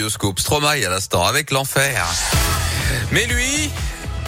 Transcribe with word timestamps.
Bioscope 0.00 0.38
Stromae 0.38 0.86
à 0.86 0.90
l'instant 0.90 1.24
avec 1.24 1.50
l'enfer. 1.50 2.06
Mais 3.10 3.26
lui, 3.26 3.68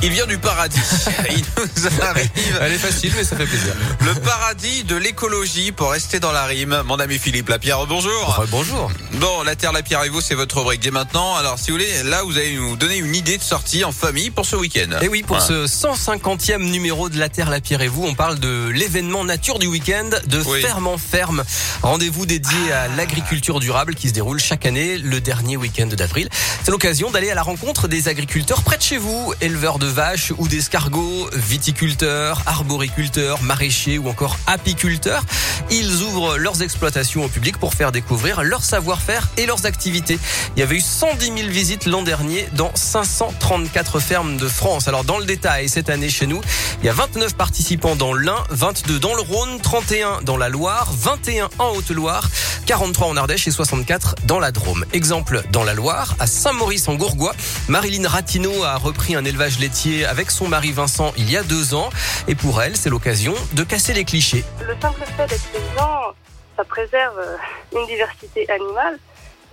il 0.02 0.10
vient 0.10 0.26
du 0.26 0.38
paradis. 0.38 0.78
Il 1.30 1.44
nous 1.56 2.02
arrive. 2.02 2.30
Elle 2.60 2.72
est 2.72 2.78
facile, 2.78 3.12
mais 3.16 3.24
ça 3.24 3.36
fait 3.36 3.44
plaisir. 3.46 3.74
Le 4.00 4.14
paradis 4.14 4.84
de 4.84 4.96
l'écologie 4.96 5.72
pour 5.72 5.90
rester 5.90 6.20
dans 6.20 6.32
la 6.32 6.44
rime. 6.44 6.82
Mon 6.86 6.98
ami 6.98 7.18
Philippe 7.18 7.48
Lapierre, 7.50 7.86
bonjour. 7.86 8.44
bonjour. 8.50 8.90
Bon, 9.14 9.42
la 9.42 9.56
Terre, 9.56 9.72
la 9.72 9.82
Pierre 9.82 10.04
et 10.04 10.08
vous, 10.08 10.20
c'est 10.22 10.34
votre 10.34 10.58
rubrique 10.58 10.80
dès 10.80 10.90
maintenant. 10.90 11.34
Alors, 11.36 11.58
si 11.58 11.70
vous 11.70 11.76
voulez, 11.76 12.02
là, 12.04 12.22
vous 12.22 12.36
allez 12.38 12.56
nous 12.56 12.76
donner 12.76 12.96
une 12.96 13.14
idée 13.14 13.36
de 13.36 13.42
sortie 13.42 13.84
en 13.84 13.92
famille 13.92 14.30
pour 14.30 14.46
ce 14.46 14.56
week-end. 14.56 14.98
Et 15.02 15.08
oui, 15.08 15.22
pour 15.22 15.36
Voilà. 15.38 15.66
ce 15.66 15.86
150e 15.86 16.62
numéro 16.70 17.08
de 17.10 17.18
La 17.18 17.28
Terre, 17.28 17.50
la 17.50 17.60
Pierre 17.60 17.82
et 17.82 17.88
vous, 17.88 18.04
on 18.06 18.14
parle 18.14 18.38
de 18.38 18.68
l'événement 18.74 19.24
nature 19.24 19.58
du 19.58 19.66
week-end 19.66 20.08
de 20.26 20.40
Oui. 20.46 20.62
Ferme 20.62 20.86
en 20.86 20.98
Ferme. 20.98 21.44
Rendez-vous 21.82 22.24
dédié 22.26 22.72
à 22.72 22.88
l'agriculture 22.88 23.60
durable 23.60 23.94
qui 23.94 24.08
se 24.08 24.14
déroule 24.14 24.40
chaque 24.40 24.64
année 24.64 24.96
le 24.98 25.20
dernier 25.20 25.56
week-end 25.58 25.86
d'avril. 25.86 26.28
C'est 26.64 26.70
l'occasion 26.70 27.10
d'aller 27.10 27.30
à 27.30 27.34
la 27.34 27.42
rencontre 27.42 27.86
des 27.88 28.08
agriculteurs 28.08 28.62
près 28.62 28.76
de 28.78 28.82
chez 28.82 28.96
vous, 28.96 29.32
éleveurs 29.40 29.78
de 29.78 29.89
vaches 29.90 30.32
ou 30.38 30.48
d'escargots, 30.48 31.28
viticulteurs, 31.34 32.42
arboriculteurs, 32.46 33.42
maraîchers 33.42 33.98
ou 33.98 34.08
encore 34.08 34.36
apiculteurs. 34.46 35.22
Ils 35.70 36.02
ouvrent 36.02 36.38
leurs 36.38 36.62
exploitations 36.62 37.24
au 37.24 37.28
public 37.28 37.58
pour 37.58 37.74
faire 37.74 37.92
découvrir 37.92 38.42
leur 38.42 38.64
savoir-faire 38.64 39.28
et 39.36 39.46
leurs 39.46 39.66
activités. 39.66 40.18
Il 40.56 40.60
y 40.60 40.62
avait 40.62 40.76
eu 40.76 40.80
110 40.80 41.26
000 41.26 41.36
visites 41.48 41.86
l'an 41.86 42.02
dernier 42.02 42.48
dans 42.54 42.70
534 42.74 44.00
fermes 44.00 44.36
de 44.36 44.48
France. 44.48 44.88
Alors 44.88 45.04
dans 45.04 45.18
le 45.18 45.24
détail, 45.24 45.68
cette 45.68 45.90
année 45.90 46.08
chez 46.08 46.26
nous, 46.26 46.40
il 46.82 46.86
y 46.86 46.88
a 46.88 46.92
29 46.92 47.34
participants 47.34 47.96
dans 47.96 48.14
l'Ain, 48.14 48.42
22 48.50 48.98
dans 48.98 49.14
le 49.14 49.22
Rhône, 49.22 49.60
31 49.60 50.22
dans 50.22 50.36
la 50.36 50.48
Loire, 50.48 50.90
21 50.92 51.50
en 51.58 51.70
Haute-Loire, 51.76 52.28
43 52.70 53.08
en 53.08 53.16
Ardèche 53.16 53.48
et 53.48 53.50
64 53.50 54.14
dans 54.26 54.38
la 54.38 54.52
Drôme. 54.52 54.84
Exemple 54.92 55.42
dans 55.50 55.64
la 55.64 55.74
Loire, 55.74 56.14
à 56.20 56.28
Saint-Maurice 56.28 56.86
en 56.86 56.94
Gourgois, 56.94 57.32
Marilyn 57.66 58.08
Ratineau 58.08 58.62
a 58.62 58.76
repris 58.76 59.16
un 59.16 59.24
élevage 59.24 59.58
laitier 59.58 60.04
avec 60.04 60.30
son 60.30 60.46
mari 60.46 60.70
Vincent 60.70 61.12
il 61.16 61.28
y 61.28 61.36
a 61.36 61.42
deux 61.42 61.74
ans. 61.74 61.90
Et 62.28 62.36
pour 62.36 62.62
elle, 62.62 62.76
c'est 62.76 62.88
l'occasion 62.88 63.34
de 63.54 63.64
casser 63.64 63.92
les 63.92 64.04
clichés. 64.04 64.44
Le 64.64 64.76
simple 64.80 65.02
fait 65.16 65.26
d'être 65.26 65.48
paysan, 65.50 66.14
ça 66.56 66.62
préserve 66.62 67.18
euh, 67.18 67.36
une 67.76 67.88
diversité 67.88 68.48
animale 68.48 69.00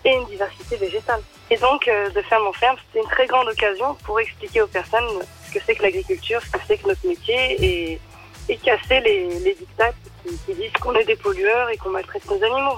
et 0.05 0.11
une 0.13 0.25
diversité 0.27 0.75
végétale. 0.75 1.21
Et 1.49 1.57
donc, 1.57 1.87
euh, 1.87 2.11
de 2.11 2.21
ferme 2.21 2.45
en 2.45 2.53
ferme, 2.53 2.75
c'est 2.93 2.99
une 2.99 3.09
très 3.09 3.25
grande 3.25 3.47
occasion 3.47 3.95
pour 4.03 4.19
expliquer 4.19 4.61
aux 4.61 4.67
personnes 4.67 5.09
ce 5.47 5.57
que 5.57 5.59
c'est 5.65 5.73
que 5.73 5.81
l'agriculture, 5.81 6.39
ce 6.45 6.51
que 6.51 6.59
c'est 6.67 6.77
que 6.77 6.87
notre 6.87 7.07
métier 7.07 7.65
et, 7.65 7.99
et 8.47 8.57
casser 8.57 8.99
les, 8.99 9.55
dictats 9.59 9.93
qui, 10.23 10.37
qui 10.45 10.53
disent 10.53 10.73
qu'on 10.79 10.93
est 10.93 11.05
des 11.05 11.15
pollueurs 11.15 11.67
et 11.71 11.77
qu'on 11.77 11.89
maltraite 11.89 12.23
nos 12.29 12.43
animaux. 12.43 12.77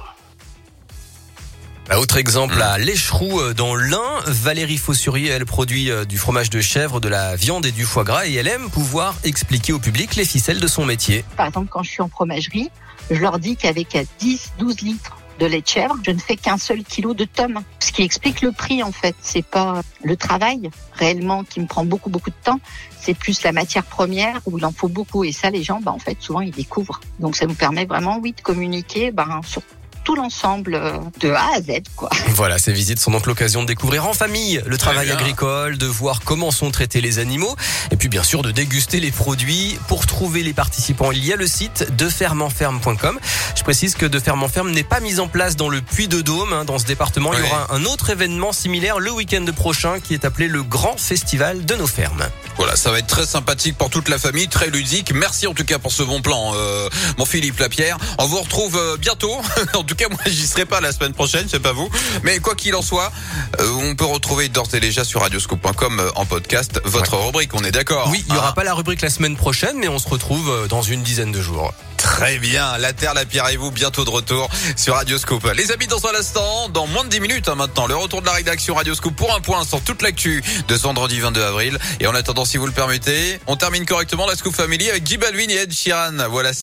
Autre 1.98 2.18
exemple 2.18 2.56
Mmh. 2.56 2.62
à 2.62 2.78
Lécheroux 2.78 3.40
euh, 3.40 3.54
dans 3.54 3.76
l'Ain, 3.76 4.22
Valérie 4.28 4.78
Fossurier, 4.78 5.30
elle 5.30 5.46
produit 5.46 5.90
euh, 5.90 6.06
du 6.06 6.20
fromage 6.20 6.52
de 6.52 6.62
chèvre, 6.62 7.00
de 7.00 7.10
la 7.10 7.36
viande 7.36 7.66
et 7.66 7.72
du 7.72 7.84
foie 7.84 8.04
gras 8.04 8.28
et 8.28 8.34
elle 8.36 8.48
aime 8.48 8.70
pouvoir 8.70 9.16
expliquer 9.24 9.74
au 9.74 9.80
public 9.80 10.16
les 10.16 10.24
ficelles 10.24 10.60
de 10.60 10.68
son 10.68 10.86
métier. 10.86 11.26
Par 11.36 11.48
exemple, 11.48 11.68
quand 11.72 11.82
je 11.82 11.90
suis 11.90 12.02
en 12.04 12.08
fromagerie, 12.08 12.70
je 13.10 13.20
leur 13.20 13.40
dis 13.40 13.56
qu'avec 13.56 13.98
10, 14.20 14.52
12 14.60 14.82
litres 14.82 15.18
de 15.40 15.48
lait 15.48 15.62
de 15.62 15.68
chèvre, 15.68 15.96
je 16.06 16.12
ne 16.12 16.20
fais 16.20 16.36
qu'un 16.36 16.58
seul 16.58 16.84
kilo 16.84 17.16
de 17.16 17.26
tome. 17.26 17.62
Ce 17.80 17.92
qui 17.92 18.04
explique 18.04 18.42
le 18.42 18.52
prix, 18.52 18.84
en 18.84 18.92
fait. 18.92 19.16
C'est 19.22 19.46
pas 19.46 19.82
le 20.04 20.16
travail 20.16 20.70
réellement 20.94 21.44
qui 21.44 21.60
me 21.60 21.66
prend 21.66 21.86
beaucoup, 21.86 22.10
beaucoup 22.10 22.30
de 22.30 22.36
temps. 22.44 22.60
C'est 23.00 23.14
plus 23.16 23.42
la 23.44 23.52
matière 23.52 23.86
première 23.86 24.42
où 24.46 24.58
il 24.58 24.66
en 24.66 24.72
faut 24.72 24.90
beaucoup. 24.90 25.24
Et 25.24 25.32
ça, 25.32 25.50
les 25.50 25.64
gens, 25.64 25.80
bah, 25.82 25.92
en 25.92 26.00
fait, 26.00 26.18
souvent, 26.20 26.42
ils 26.42 26.52
découvrent. 26.52 27.00
Donc, 27.20 27.36
ça 27.36 27.46
nous 27.46 27.54
permet 27.54 27.86
vraiment, 27.86 28.20
oui, 28.22 28.34
de 28.34 28.42
communiquer, 28.42 29.12
ben, 29.12 29.40
sur 29.46 29.62
tout 30.10 30.16
l'ensemble 30.16 30.74
euh, 30.74 30.98
de 31.20 31.30
A 31.30 31.58
à 31.58 31.62
Z, 31.62 31.84
quoi. 31.96 32.10
Voilà, 32.30 32.58
ces 32.58 32.74
visites 32.74 33.00
sont 33.00 33.12
donc 33.12 33.28
l'occasion 33.28 33.62
de 33.62 33.68
découvrir 33.68 34.08
en 34.08 34.14
famille 34.14 34.60
le 34.66 34.76
travail 34.76 35.12
agricole, 35.12 35.78
de 35.78 35.86
voir 35.86 36.22
comment 36.26 36.50
sont 36.50 36.72
traités 36.72 37.00
les 37.00 37.20
animaux 37.20 37.56
et 37.92 37.96
puis 37.96 38.10
bien 38.10 38.24
sûr 38.24 38.42
de 38.42 38.50
déguster 38.50 39.00
les 39.00 39.12
produits. 39.12 39.78
Pour 39.88 40.08
trouver 40.08 40.42
les 40.42 40.54
participants, 40.54 41.12
il 41.12 41.24
y 41.24 41.32
a 41.32 41.36
le 41.36 41.46
site 41.46 41.96
defermenferme.com. 41.96 43.20
Je 43.56 43.62
précise 43.62 43.94
que 43.94 44.08
De 44.08 44.20
Ferme 44.20 44.42
en 44.42 44.48
Ferme 44.48 44.72
n'est 44.72 44.84
pas 44.84 45.00
mise 45.00 45.20
en 45.20 45.28
place 45.28 45.56
dans 45.56 45.70
le 45.70 45.80
Puy-de-Dôme. 45.80 46.54
hein. 46.54 46.66
Dans 46.66 46.80
ce 46.80 46.86
département, 46.86 47.32
il 47.34 47.42
y 47.42 47.44
aura 47.44 47.68
un 47.72 47.86
autre 47.86 48.10
événement 48.10 48.52
similaire 48.52 48.98
le 48.98 49.12
week-end 49.12 49.46
prochain 49.56 50.00
qui 50.00 50.16
est 50.16 50.26
appelé 50.26 50.48
le 50.48 50.64
Grand 50.64 50.98
Festival 50.98 51.66
de 51.66 51.76
nos 51.76 51.86
fermes. 51.88 52.28
Voilà, 52.58 52.76
ça 52.76 52.90
va 52.90 52.98
être 52.98 53.08
très 53.08 53.28
sympathique 53.28 53.78
pour 53.78 53.92
toute 53.92 54.10
la 54.10 54.18
famille, 54.18 54.48
très 54.48 54.72
ludique. 54.72 55.14
Merci 55.14 55.46
en 55.46 55.54
tout 55.54 55.66
cas 55.66 55.78
pour 55.78 55.92
ce 55.92 56.02
bon 56.02 56.22
plan, 56.22 56.54
euh, 56.56 56.90
mon 57.20 57.26
Philippe 57.26 57.60
Lapierre. 57.60 57.98
On 58.18 58.26
vous 58.26 58.40
retrouve 58.42 58.76
euh, 58.76 58.98
bientôt. 58.98 59.38
en 59.76 59.84
tout 59.84 59.96
cas, 59.96 59.99
moi, 60.10 60.20
j'y 60.26 60.48
serai 60.48 60.66
pas 60.66 60.82
la 60.82 60.92
semaine 60.92 61.14
prochaine, 61.14 61.48
c'est 61.50 61.60
pas 61.60 61.74
vous. 61.74 61.90
Mais 62.24 62.40
quoi 62.40 62.56
qu'il 62.56 62.76
en 62.76 62.82
soit, 62.82 63.12
euh, 63.60 63.70
on 63.84 63.96
peut 63.96 64.06
retrouver 64.06 64.50
d'ores 64.50 64.74
et 64.74 64.80
déjà 64.80 65.04
sur 65.04 65.22
radioscope.com 65.22 66.00
euh, 66.00 66.12
en 66.16 66.26
podcast 66.26 66.82
votre 66.86 67.18
rubrique. 67.18 67.54
On 67.54 67.64
est 67.64 67.72
d'accord 67.72 68.10
Oui, 68.12 68.24
il 68.28 68.34
y 68.34 68.38
aura 68.38 68.50
Hein 68.50 68.54
pas 68.54 68.64
la 68.64 68.74
rubrique 68.74 69.02
la 69.02 69.10
semaine 69.10 69.36
prochaine, 69.36 69.78
mais 69.78 69.88
on 69.88 70.00
se 70.00 70.08
retrouve 70.08 70.50
euh, 70.50 70.68
dans 70.68 70.82
une 70.82 71.04
dizaine 71.04 71.32
de 71.32 71.42
jours. 71.42 71.74
Très 71.98 72.40
bien. 72.40 72.78
La 72.78 72.94
Terre, 72.94 73.14
la 73.14 73.26
Pierre 73.26 73.50
et 73.50 73.58
vous, 73.58 73.72
bientôt 73.72 74.06
de 74.06 74.10
retour 74.10 74.50
sur 74.78 74.96
Radioscope. 74.96 75.46
Les 75.56 75.72
amis, 75.72 75.88
dans 75.88 76.08
un 76.08 76.16
instant, 76.18 76.70
dans 76.70 76.88
moins 76.88 77.04
de 77.04 77.10
10 77.10 77.20
minutes 77.20 77.50
hein, 77.50 77.56
maintenant, 77.56 77.88
le 77.88 77.96
retour 77.96 78.22
de 78.22 78.26
la 78.26 78.32
rédaction 78.32 78.74
Radioscope 78.76 79.16
pour 79.16 79.36
un 79.36 79.42
point 79.42 79.66
sur 79.66 79.82
toute 79.82 80.02
l'actu 80.02 80.42
de 80.68 80.78
ce 80.78 80.84
vendredi 80.84 81.20
22 81.20 81.44
avril. 81.44 81.78
Et 82.00 82.08
en 82.08 82.16
attendant, 82.16 82.46
si 82.46 82.56
vous 82.56 82.66
le 82.66 82.72
permettez, 82.72 83.40
on 83.48 83.58
termine 83.58 83.86
correctement 83.86 84.26
la 84.28 84.36
Scoop 84.36 84.56
Family 84.56 84.90
avec 84.90 85.06
J 85.06 85.18
Balvin 85.18 85.50
et 85.50 85.56
Ed 85.56 85.74
Sheeran. 85.74 86.30
Voilà. 86.30 86.54